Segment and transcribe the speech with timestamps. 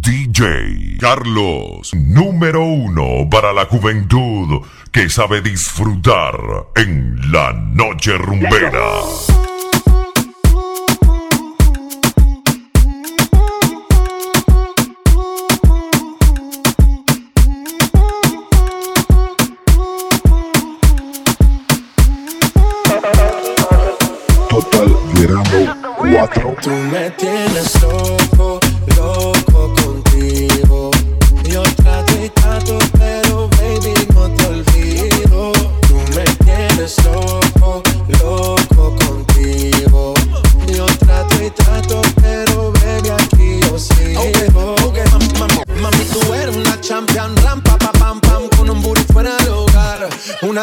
[0.00, 6.34] DJ Carlos, número uno para la juventud que sabe disfrutar
[6.74, 8.70] en la noche rumbera.
[24.48, 26.56] Total Verano 4.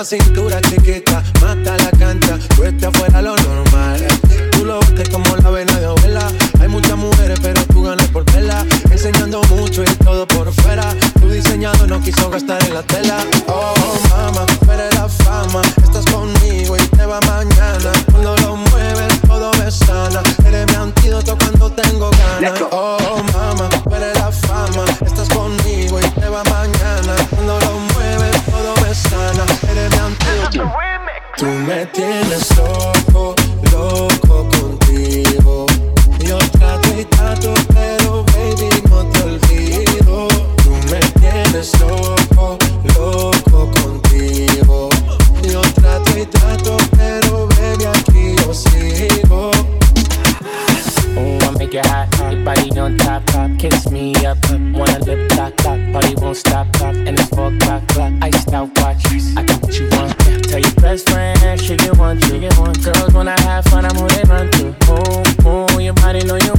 [0.07, 0.21] sin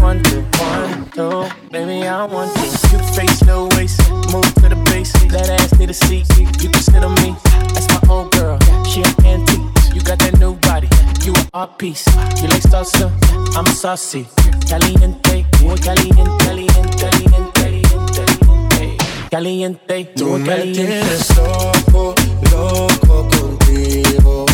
[0.08, 4.00] want to, one, two, baby, I want to, cute face, no waist,
[4.32, 7.36] move to the base, that ass need a seat, you can sit on me,
[7.74, 9.60] that's my old girl, she an antique,
[9.92, 10.88] you got that new body,
[11.26, 12.06] you an art piece,
[12.40, 13.12] you like salsa,
[13.54, 14.26] I'm saucy,
[14.66, 15.44] caliente,
[15.84, 18.96] caliente, caliente, caliente, caliente,
[19.30, 20.84] caliente, Tú me caliente.
[20.86, 22.14] tienes loco,
[22.50, 24.46] loco contigo.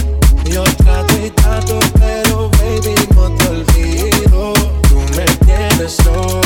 [0.50, 1.13] Yo trato,
[5.88, 6.43] slow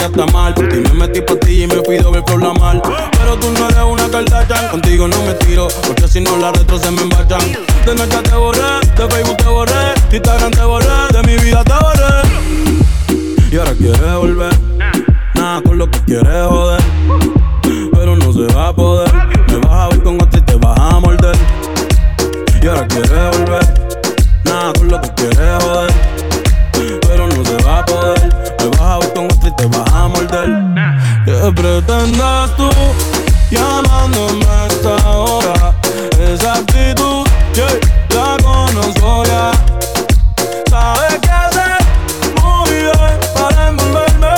[0.00, 0.54] ya callaste mal.
[0.54, 2.82] Por ti me metí ti y me fui doble por la mal.
[3.12, 6.78] Pero tú no eres una Kardashian, contigo no me tiro, porque si no las retro
[6.78, 7.40] se me embachan.
[7.84, 11.64] De Snapchat te borré, de Facebook te borré, de Instagram te borré, de mi vida
[11.64, 13.50] te borré.
[13.50, 14.58] Y ahora quieres volver,
[15.34, 16.82] nada con lo que quieres joder.
[17.92, 19.12] Pero no se va a poder,
[19.48, 21.36] me vas a ver con otro y te vas a morder.
[22.62, 23.90] Y ahora quieres volver,
[24.44, 26.29] nada con lo que quieres joder.
[31.50, 32.70] ¿Qué pretendas tú
[33.50, 35.74] llamándome a esta hora?
[36.20, 37.66] Esa actitud, yeah,
[38.14, 39.50] la conozco ya.
[40.70, 41.78] Sabes qué hacer
[42.40, 44.28] muy bien para envolverme.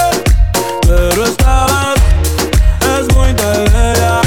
[0.87, 4.20] Pero esta vez es muy tarde ya.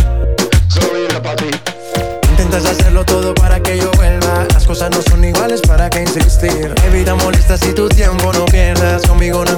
[2.30, 4.46] Intentas hacerlo todo para que yo vuelva.
[4.54, 6.76] Las cosas no son iguales, ¿para qué insistir?
[6.86, 9.02] Evita molestas y tu tiempo no pierdas.
[9.08, 9.58] Conmigo no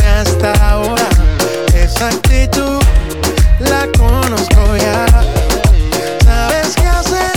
[0.41, 1.07] hasta ahora?
[1.73, 2.81] Esa actitud
[3.59, 5.05] la conozco ya.
[6.23, 7.31] Sabes qué hacer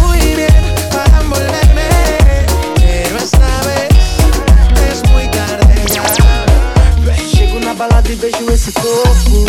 [0.00, 1.88] muy bien para envolverme.
[2.76, 3.88] Pero esta vez
[4.90, 6.02] es muy tarde ya.
[7.32, 9.46] Chego na balada e vejo esse corpo.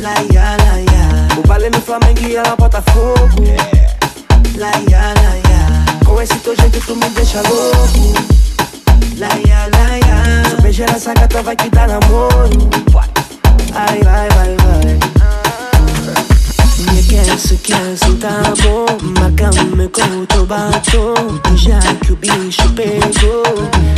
[0.00, 1.28] Laia, laia.
[1.38, 3.42] O baile no Flamengo e ela bota fogo.
[4.56, 5.84] Laia, laia.
[6.04, 8.36] Com esse teu jeito tu me deixa louco.
[9.18, 10.50] Laia, laia.
[10.50, 12.50] Se beijar essa gata vai te dar namoro.
[13.74, 14.98] Ai, vai, vai, vai.
[17.38, 21.14] Se quer, se tá bom Marca-me com o teu batom
[21.52, 23.42] E já que o bicho pegou.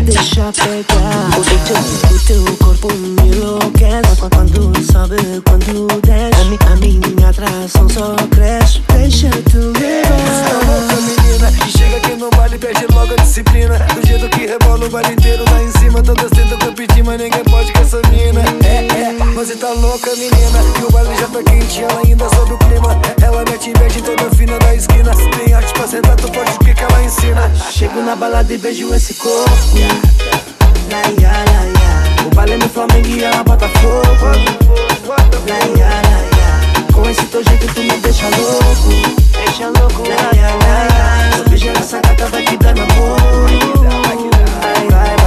[0.03, 1.31] Deixa pegar.
[1.39, 4.17] O teu, o teu corpo me enlouquece.
[4.19, 6.41] Quando sobe, quando desce.
[6.41, 8.83] A, mi, a minha atração só cresce.
[8.93, 13.79] Deixa tu Tá levar Que chega aqui no baile e perde logo a disciplina.
[13.79, 16.03] Do jeito que rebola o baile inteiro lá em cima.
[16.03, 18.43] Que eu pedi, mas ninguém pode com essa mina.
[18.65, 20.59] É, é, você tá louca, menina.
[20.75, 23.01] Que o baile já tá quente, ela ainda sobe o clima.
[23.23, 26.59] Ela mete inveja em toda fina da esquina tem arte pra sentar, tu pode o
[26.59, 27.51] que que ela ensina.
[27.71, 29.79] Chego na balada e vejo esse corpo.
[30.91, 34.27] Laia, laia O baile no Flamengo e ela bota fogo
[35.47, 38.89] Laia, laia Com esse teu jeito tu me deixa louco.
[39.33, 40.03] Deixa louco.
[40.09, 43.47] Laia, laia Se beijar essa gata vai te dar namoro
[44.09, 45.18] Ai, vai, vai, vai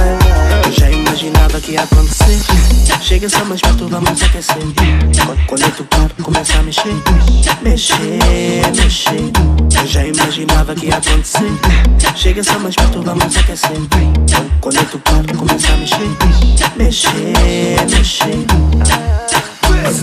[1.26, 2.38] imaginava que ia acontecer.
[3.00, 4.56] Chega só mais perto, vamos aquecer.
[4.56, 6.94] Quando- Quando tu para, começa a mexer.
[7.62, 7.98] Mexer,
[8.76, 9.30] mexer.
[9.80, 11.52] Eu já imaginava que ia acontecer.
[12.16, 13.70] Chega só mais perto, vamos aquecer.
[14.60, 16.10] Quando tu para, começa a mexer.
[16.76, 18.46] Mexer, mexer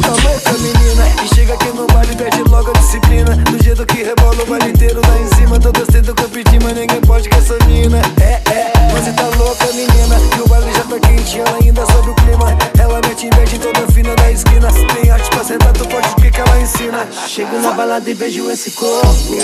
[0.02, 1.08] tá louca, menina.
[1.24, 3.36] E chega aqui no baile e perde logo a disciplina.
[3.36, 5.60] Do jeito que rebola o baile inteiro lá em cima.
[5.60, 8.02] Tô descendo que eu pedi, mas ninguém pode com essa mina.
[8.22, 10.20] É, é, você tá louca, menina.
[10.32, 12.58] Que o baile já tá quente, ela ainda sobe o clima.
[12.78, 14.68] Ela mete inveja em toda fina da esquina.
[14.94, 17.08] Tem arte pra sentar, tu pode o que ela ensina.
[17.28, 19.38] Chego na balada e vejo esse corpo.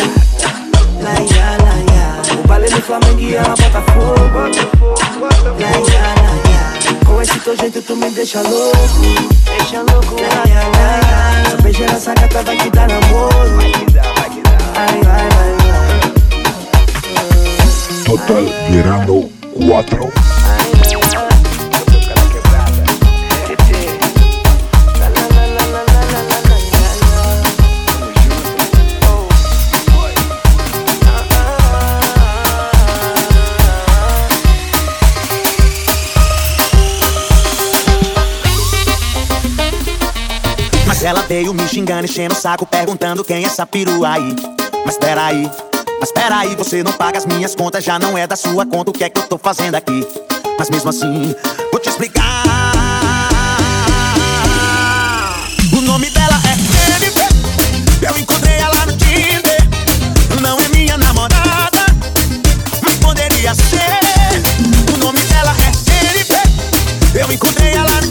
[1.02, 5.06] Laia, laia O baile no Flamengo e ela bota fogo.
[5.60, 6.75] Laia, laia
[7.06, 8.76] Com esse teu jeito tu me deixa louco.
[9.46, 13.60] Deixa louco Laia, laia Se beijar essa gata vai te dar namoro.
[14.76, 16.14] Ai, vai, vai, vai
[18.06, 19.30] Total Verano
[19.68, 20.14] 4.
[42.04, 44.36] Enchendo o saco, perguntando quem é essa perua aí.
[44.86, 45.50] Mas peraí,
[46.00, 48.94] mas peraí, você não paga as minhas contas, já não é da sua conta, o
[48.94, 50.06] que é que eu tô fazendo aqui?
[50.60, 51.36] Mas mesmo assim,
[51.72, 52.44] vou te explicar.
[55.76, 57.28] O nome dela é Jennifer,
[58.02, 59.68] eu encontrei ela no Tinder.
[60.42, 61.86] Não é minha namorada,
[62.84, 64.94] mas poderia ser.
[64.94, 66.44] O nome dela é Jennifer,
[67.16, 68.05] eu encontrei ela no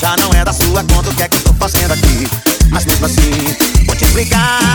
[0.00, 2.28] já não é da sua conta, o que é que eu tô fazendo aqui?
[2.70, 3.30] Mas mesmo assim,
[3.84, 4.67] vou te explicar.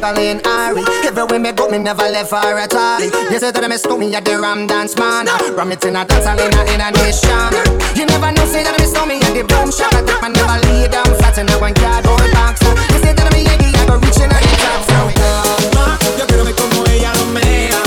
[0.00, 0.84] get on in hurry.
[1.04, 3.06] Everywhere me go, me never left for a tally.
[3.30, 5.26] You say that me stuck me at the Ram Dance man.
[5.56, 7.52] Ram it in a dance hall in a in a nation.
[7.96, 9.92] You never know, say that me stuck me at the boom shop.
[9.94, 12.60] I take my never lay down flat in a one cardboard box.
[12.92, 14.80] You say that me Yankee, I go reaching out the top.
[14.84, 14.98] So.
[16.20, 17.80] Yo quiero ver como ella lo mea.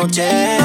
[0.00, 0.57] noche.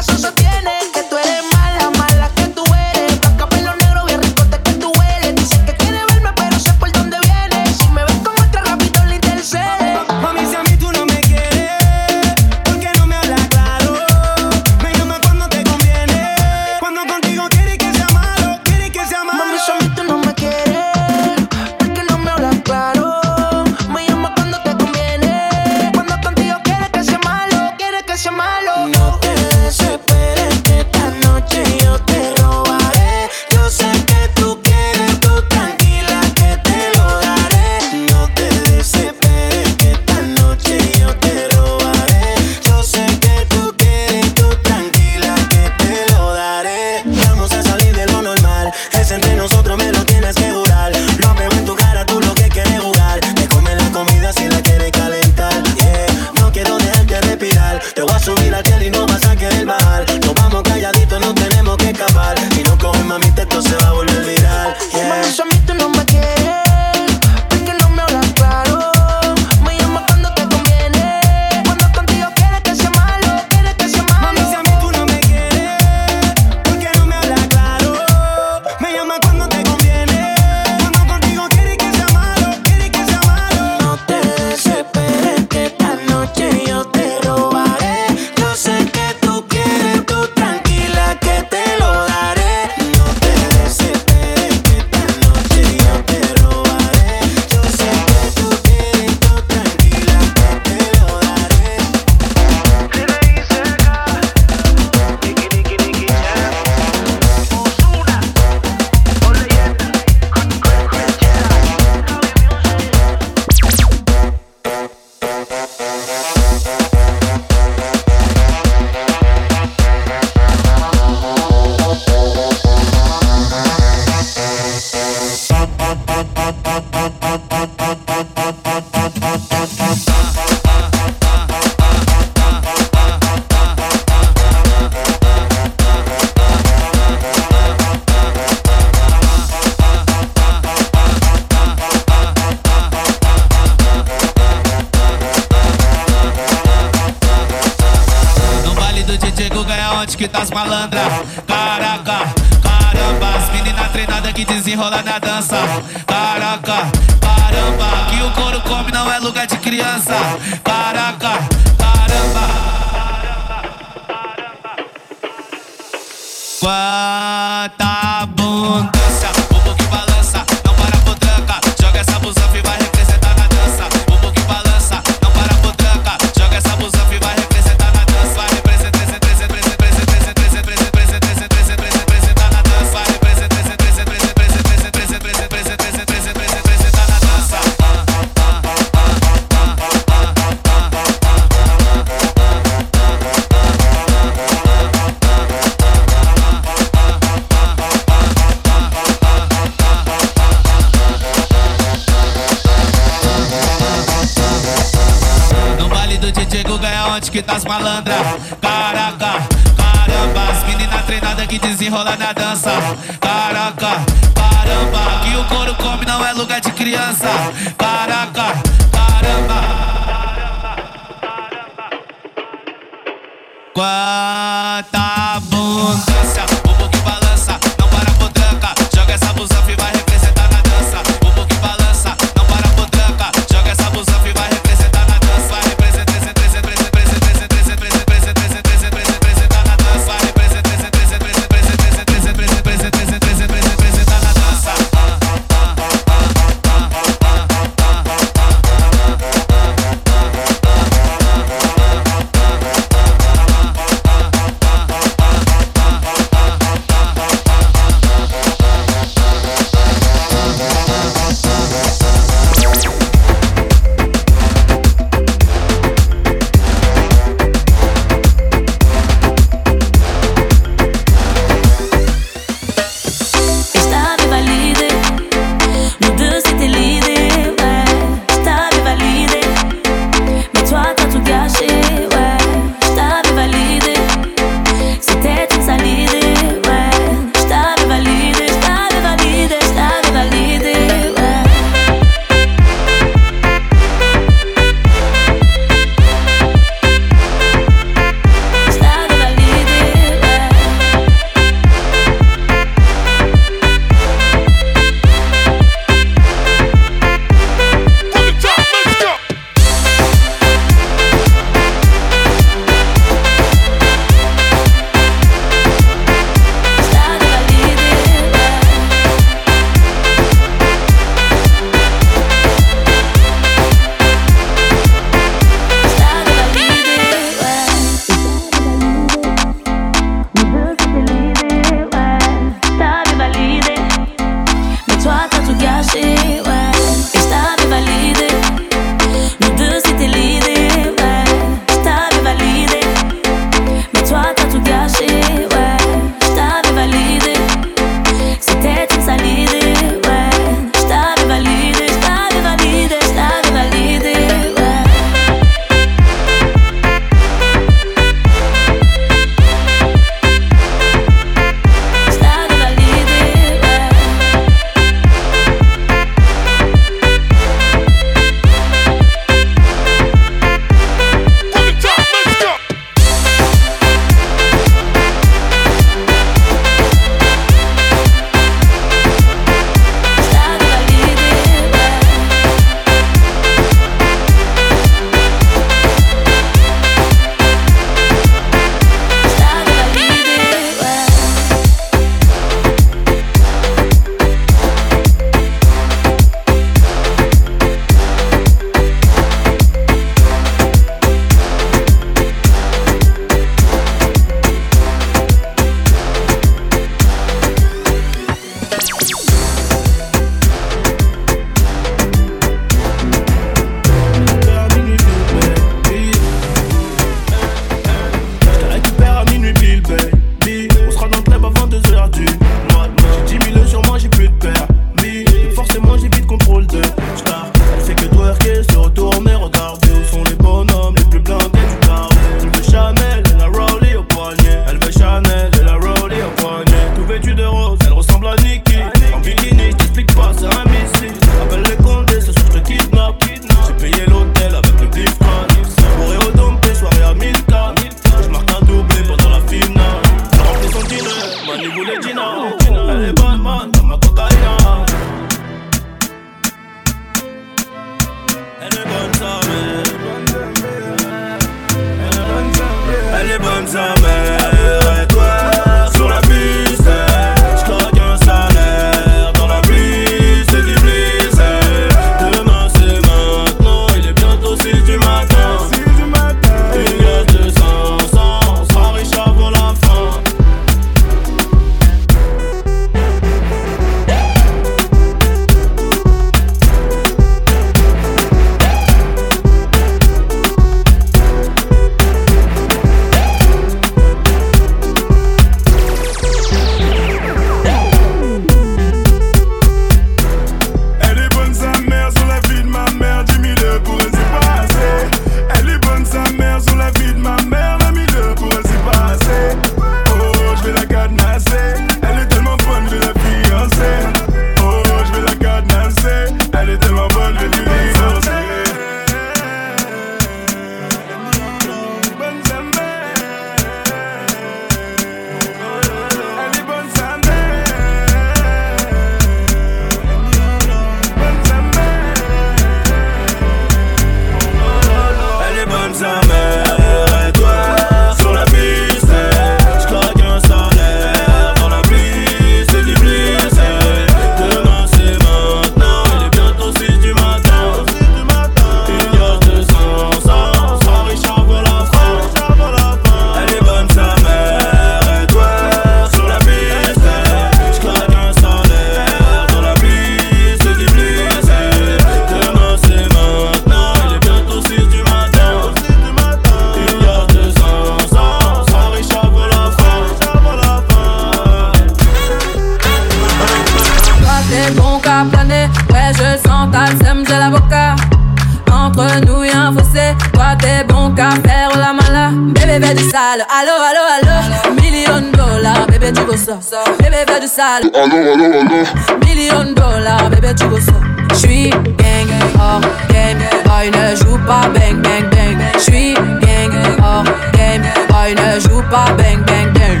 [583.58, 583.68] Sale.
[583.68, 584.80] Allo, allo, allo.
[584.80, 586.58] Million dollars, bébé, tu veux ça?
[586.98, 587.90] Bébé, fais du sale.
[587.94, 589.18] Allo, allo, allo.
[589.26, 590.92] Million dollars, bébé, tu veux ça?
[591.34, 593.38] J'suis gang, hors game.
[593.64, 595.58] Boy, ne joue pas bang, bang, bang.
[595.78, 597.82] J'suis gang, hors game.
[598.08, 600.00] Boy, ne joue pas bang, bang, bang.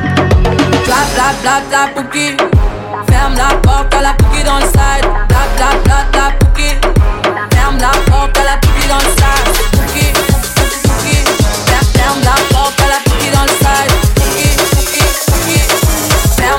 [0.84, 2.36] Clap, clap, clap, clap, pouki.
[3.10, 5.06] Ferme la porte à la pouki dans le side.
[5.28, 6.70] Clap, clap, clap, clap, pouki.
[7.54, 9.48] Ferme la porte à la pouki dans le side.
[9.72, 11.16] Pouki, pouki, pouki.
[11.66, 12.80] Fer- Ferme la porte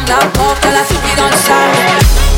[0.10, 2.29] la porte, elle a fini dans le sable.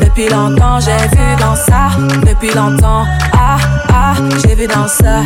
[0.00, 1.88] Depuis longtemps, j'ai vu dans ça.
[2.26, 3.56] Depuis longtemps, ah
[3.92, 5.22] ah, j'ai vu dans ça.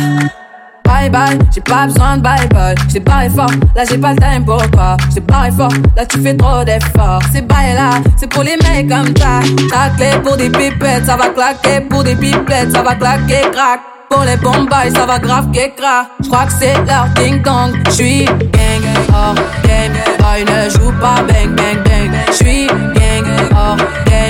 [0.85, 2.75] Bye bye, j'ai pas besoin de bye bye.
[2.87, 4.95] J't'ai barré fort, là j'ai pas le time pour toi.
[5.09, 7.21] J't'ai barré fort, là tu fais trop d'efforts.
[7.33, 9.41] C'est bye là, c'est pour les mecs comme ça.
[9.71, 11.81] Ta clé pour des pipettes, ça va claquer.
[11.89, 13.81] Pour des pipettes, ça va claquer, crack.
[14.09, 16.07] Pour les bombes, ça va grave crack.
[16.23, 17.75] J'crois que c'est leur ding dong.
[17.89, 19.35] J'suis gang, hors
[19.67, 19.93] game.
[20.19, 22.11] Boy ne joue pas bang bang bang.
[22.31, 24.24] J'suis gang, hors game.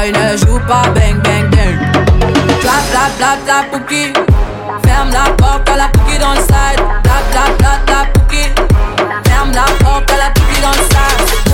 [0.00, 1.78] Boy ne joue pas bang bang bang.
[2.62, 4.10] Clap, clap, clap, clap, pouki.
[4.82, 6.80] Ferme la porte à la pouki dans le side.
[7.02, 8.44] Clap, clap, clap, clap, pouki.
[9.28, 11.49] Ferme la porte à la pouki dans le side.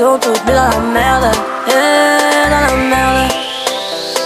[0.00, 1.34] on mais dans la merde.
[1.66, 3.32] Et dans la merde.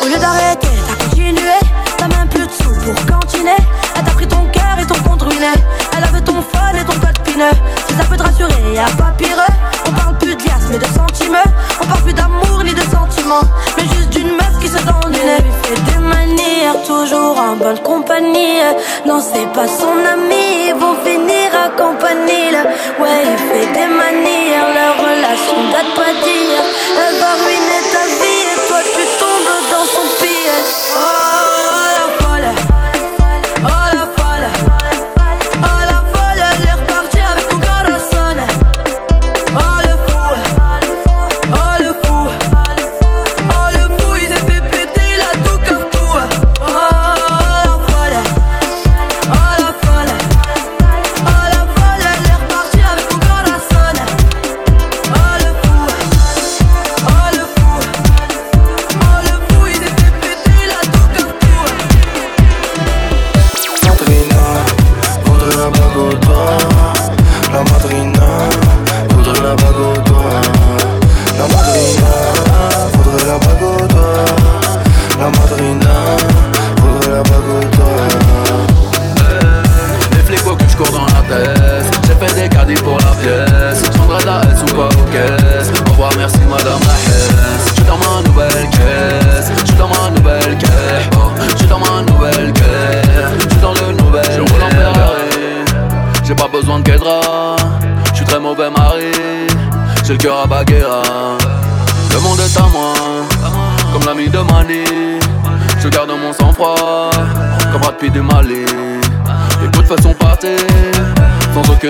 [0.03, 1.53] Au lieu d'arrêter, t'as continué.
[1.97, 3.57] T'as même plus de sous pour cantiner.
[3.97, 5.53] Elle t'a pris ton cœur et ton compte ruiné.
[5.97, 7.51] Elle avait ton fun et ton code pineux
[7.89, 9.37] Si ça peut te rassurer, y'a pas pire.
[9.87, 10.12] On parle
[10.79, 11.51] de sentiments.
[11.81, 15.19] On parle plus d'amour ni de sentiments, mais juste d'une meuf qui se tend du
[15.19, 15.43] nez.
[15.45, 18.61] Il fait des manières, toujours en bonne compagnie.
[19.07, 22.53] Non, c'est pas son ami, ils vont finir accompagnés.
[23.01, 26.63] Ouais, il fait des manières, leur relation date pas d'hier.
[27.03, 27.33] Elle va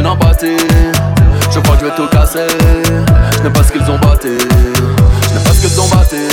[0.05, 2.49] Je crois que je vais tout casser.
[3.43, 4.37] Je pas ce qu'ils ont batté.
[4.37, 6.29] Je pas ce qu'ils ont batté.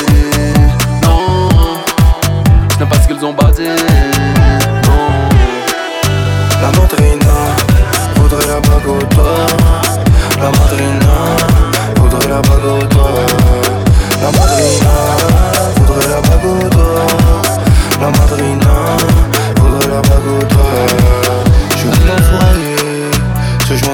[1.03, 1.49] Non,
[2.79, 3.67] je pas ce qu'ils ont batté.
[4.85, 5.09] Non,
[6.61, 7.35] la madrina
[8.15, 8.97] voudrait la bague au
[10.41, 10.51] La
[11.95, 13.38] voudrait la bague au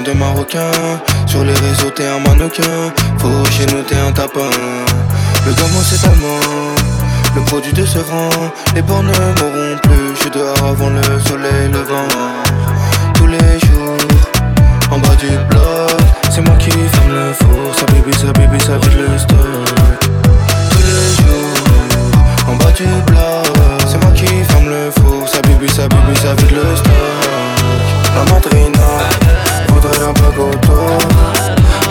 [0.06, 1.00] de Marocains.
[1.26, 2.92] Sur les réseaux, t'es un mannequin.
[3.18, 4.50] Faut chez nous, t'es un tapin.
[5.46, 6.76] Le gamin, c'est allemand.
[7.36, 8.30] Le produit décevant.
[8.76, 10.16] Les bornes mourront plus.
[10.24, 12.08] Je dehors avant le soleil levant.
[13.16, 13.98] Tous les jours,
[14.92, 16.00] en bas du bloc.
[16.30, 17.74] C'est moi qui ferme le four.
[17.76, 19.40] Ça bibi, ça bibi, ça vide le stock.
[20.72, 23.80] Tous les jours, en bas du bloc.
[23.88, 25.28] C'est moi qui ferme le four.
[25.28, 26.92] Ça bibi, ça bibi, ça vide le stock.
[28.16, 28.65] La Madrid
[29.86, 30.34] Voudrais un bac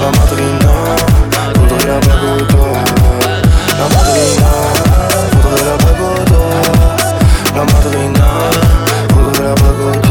[0.01, 0.73] La madrina
[1.55, 2.11] Voudrais un bac
[3.79, 4.51] La madrina
[5.31, 5.99] Voudrais un bac
[7.55, 8.29] La madrina
[9.15, 10.07] Voudrais un bac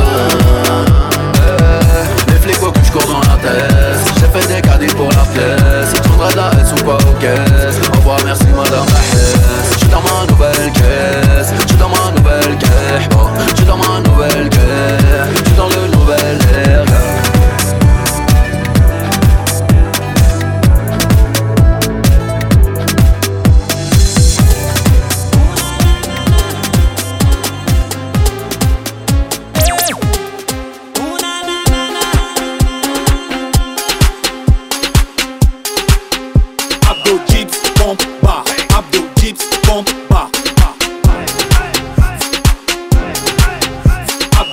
[1.36, 4.00] eh, Les flics au que je dans la tête.
[4.18, 5.94] J'ai fait des caddies pour la pièce.
[5.94, 9.36] J'prendrai de la haine ou pas aux caisses Au revoir merci madame la Hesse
[9.76, 11.54] J'suis dans ma nouvelle caisse.
[11.68, 16.40] J'suis dans ma nouvelle guerre oh, J'suis dans ma nouvelle guerre J'suis dans le nouvel
[16.66, 16.93] air.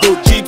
[0.00, 0.39] do dia.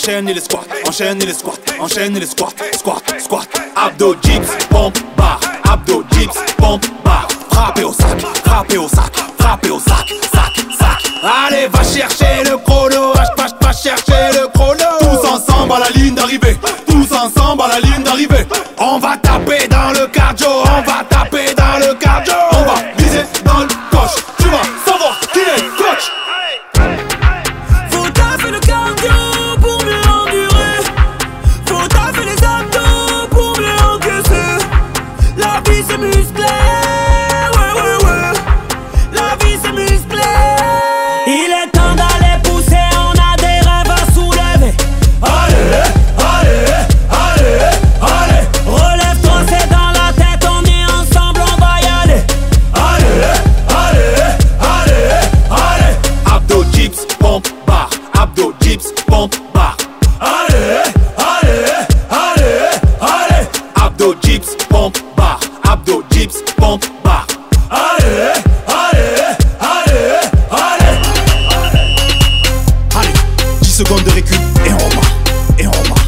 [0.00, 3.46] enchaîne les squats, enchaîne les squats, enchaîne les squats, squat, squat,
[3.76, 5.40] abdos, dips, pompe, barre,
[5.70, 11.12] abdos, dips, pompe, barre, frappez au sac, frappez au sac, frappez au sac, sac, sac.
[11.22, 14.09] Allez, va chercher le chrono, va, va, va chercher.
[74.66, 75.08] et en bas,
[75.58, 75.99] et en bas.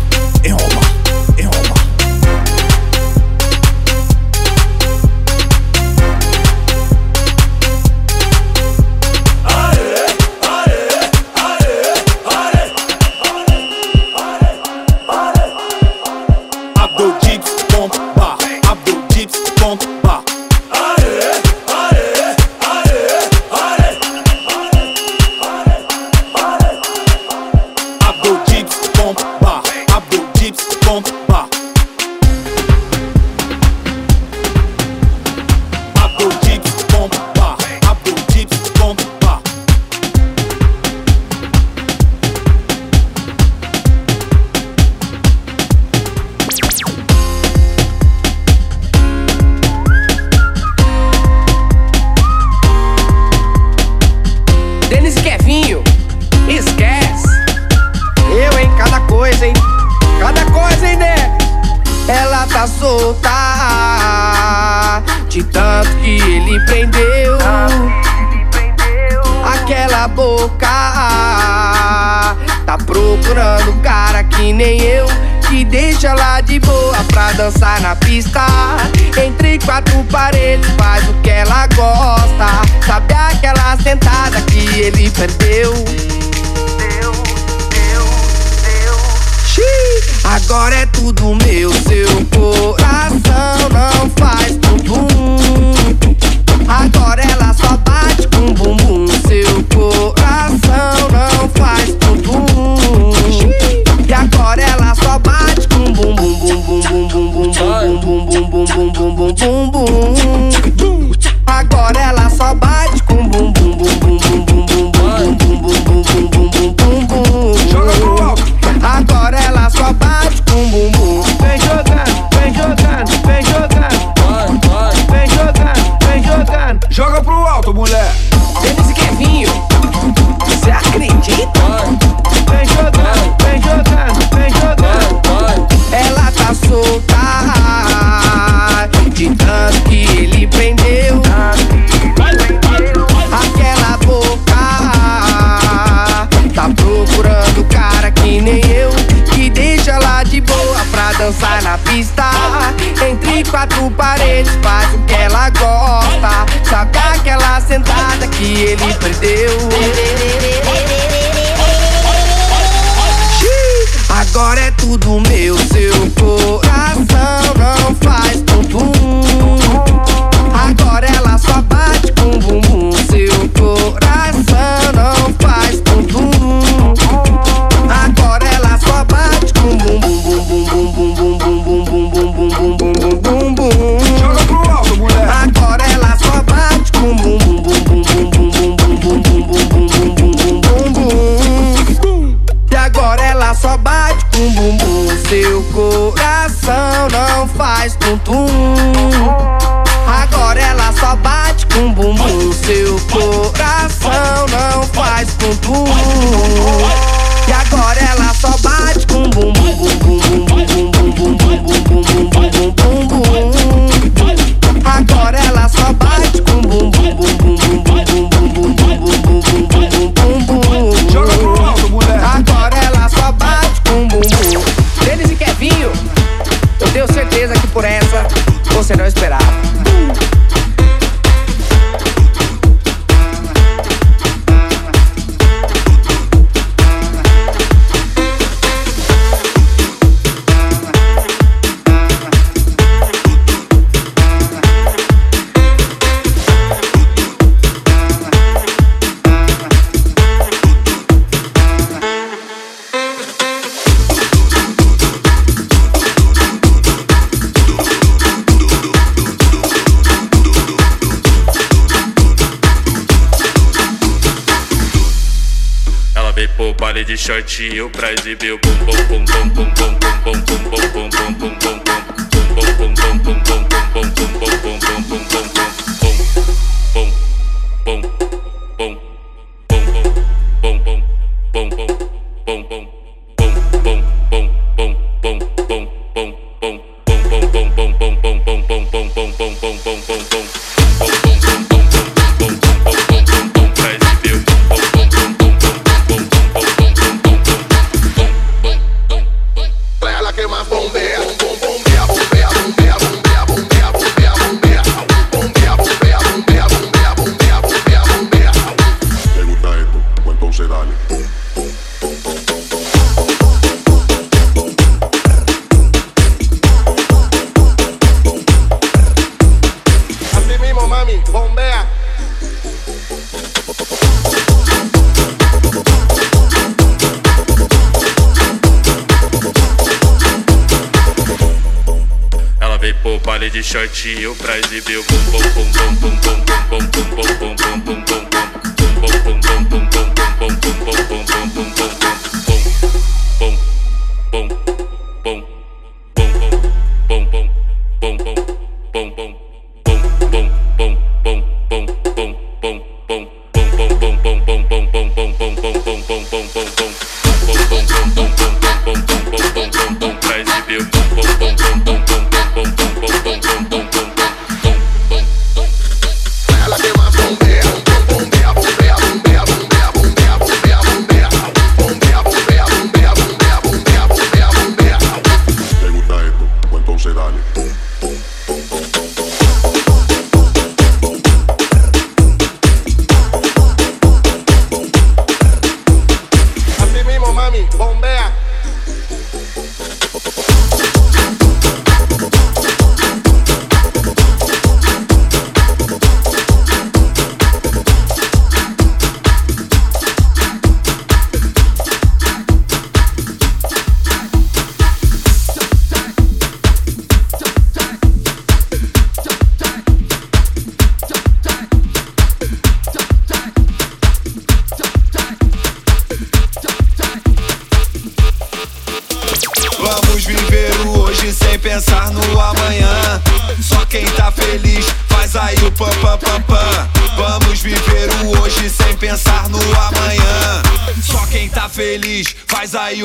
[267.60, 268.58] Eu pra exibir o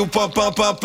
[0.08, 0.80] pop, pop, pop,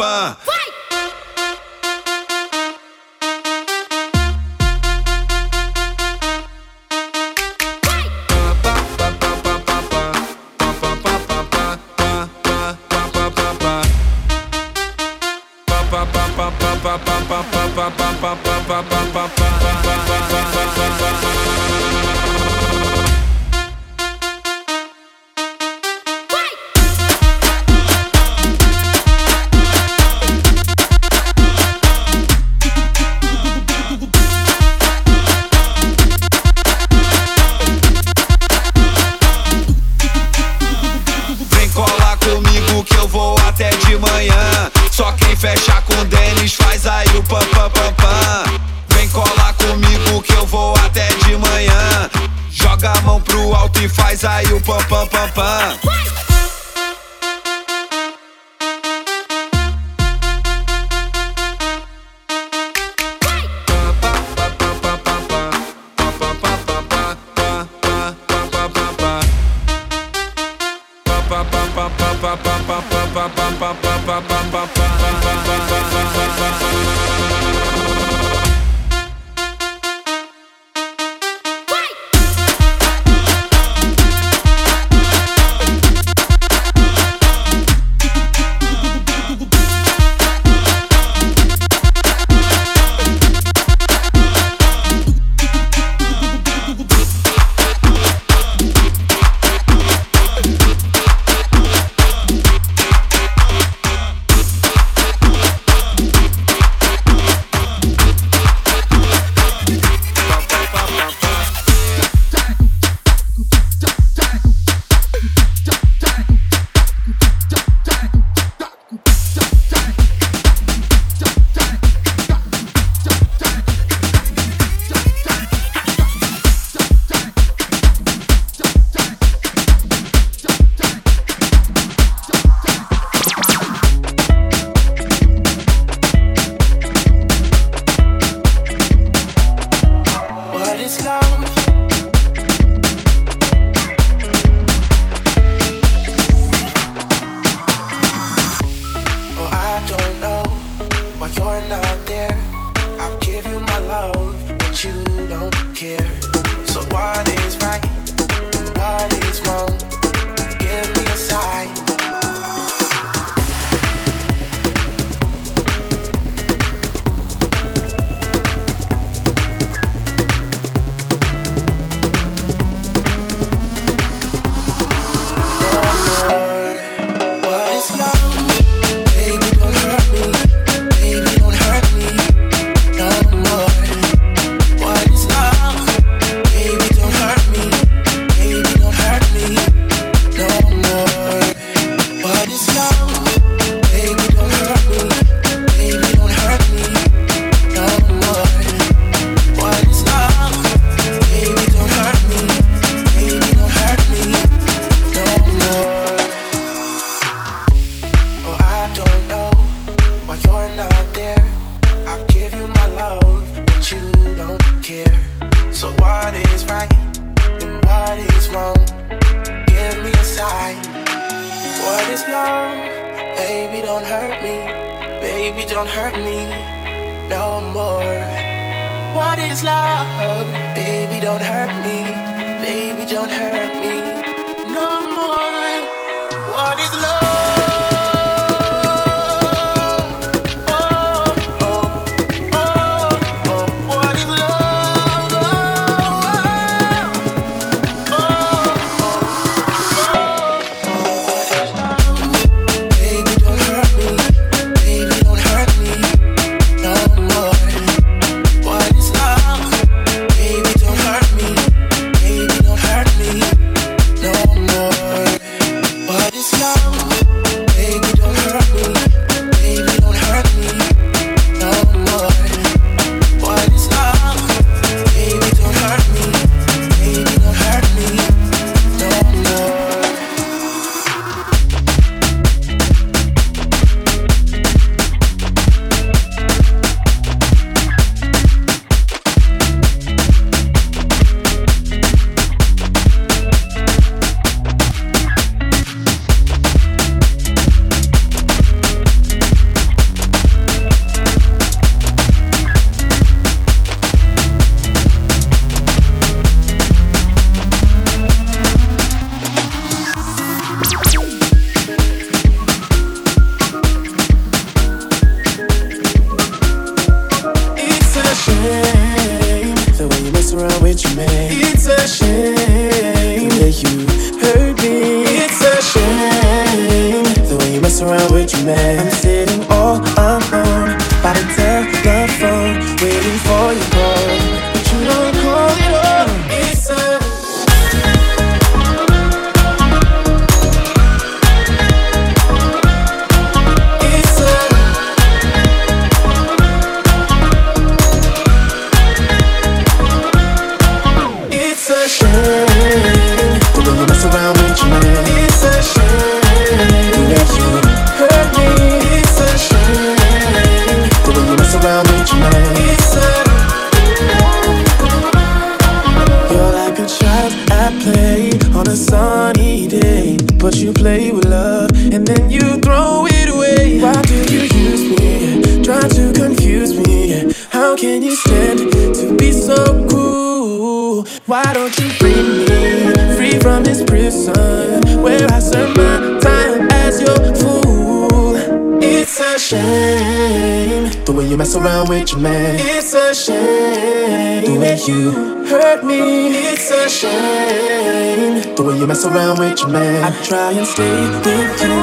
[381.21, 383.35] Why don't you free me?
[383.35, 388.55] Free from this prison where I serve my time as your fool.
[389.01, 392.77] It's a shame the way you mess around with your man.
[392.79, 396.47] It's a shame the way you hurt me.
[396.71, 400.23] It's a shame the way you mess around with your man.
[400.23, 401.95] I try and stay with you,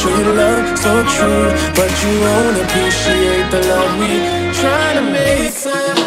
[0.00, 4.12] show you love so true, but you won't appreciate the love we
[4.58, 6.03] try to make.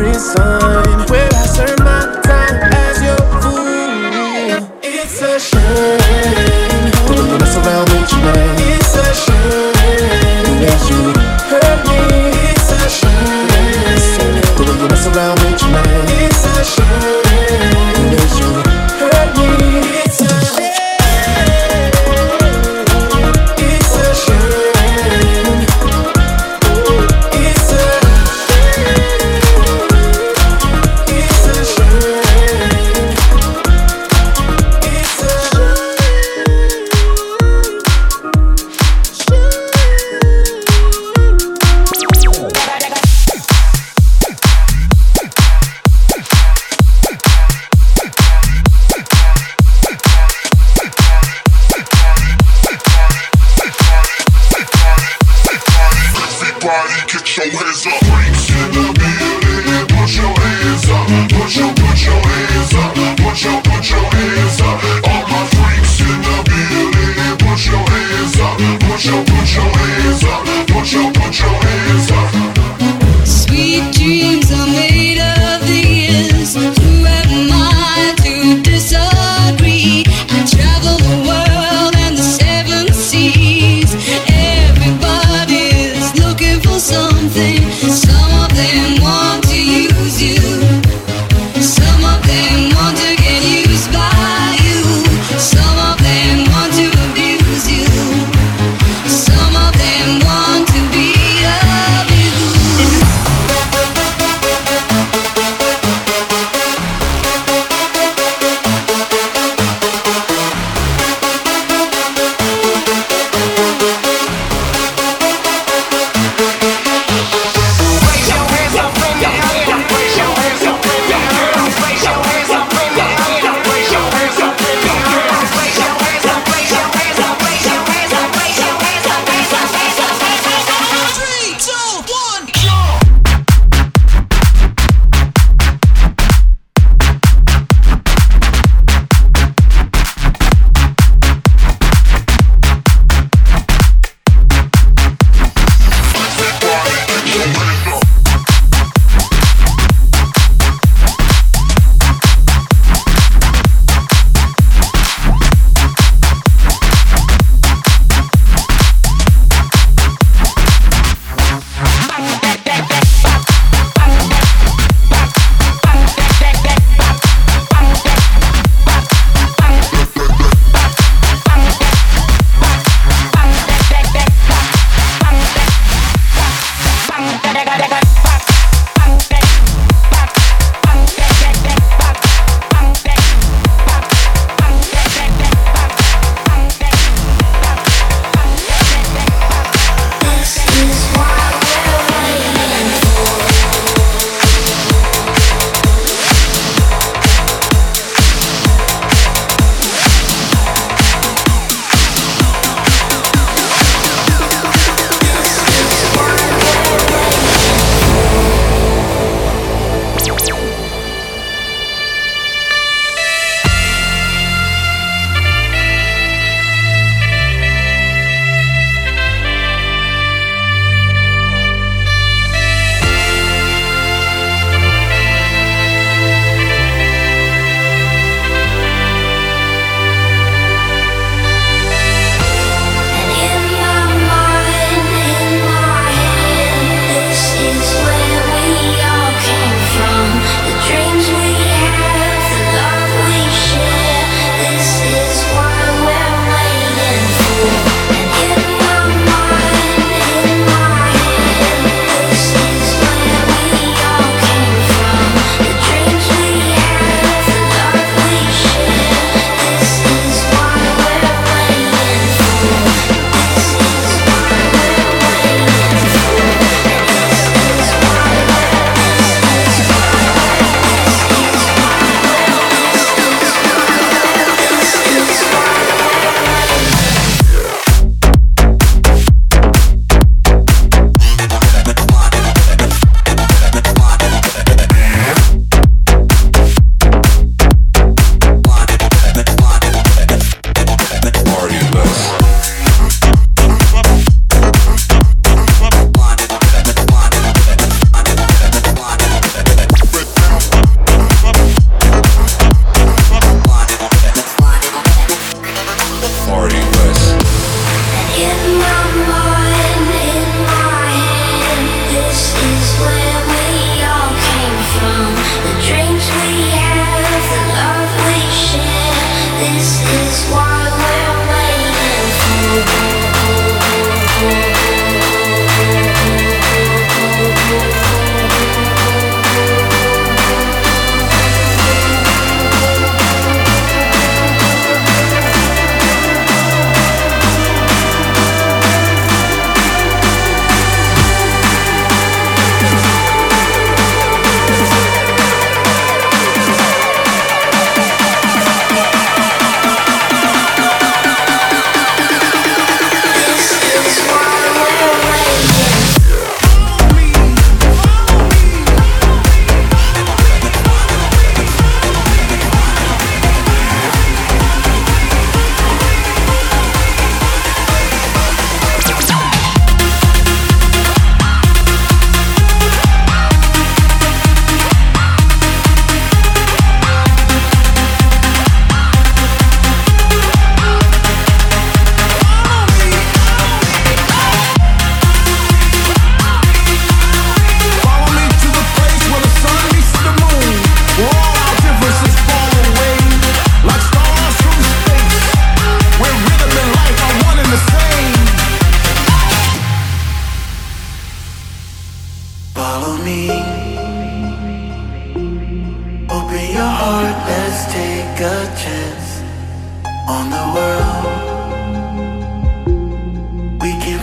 [0.00, 1.06] prison.
[1.10, 1.29] Where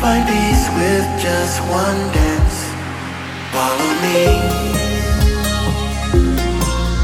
[0.08, 2.60] find peace with just one dance.
[3.53, 4.22] Follow me.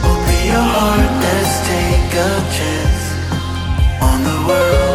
[0.10, 3.06] Open your heart, let's take a chance
[4.08, 4.93] on the world.